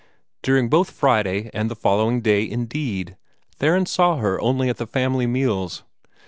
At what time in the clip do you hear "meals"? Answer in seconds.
5.27-5.83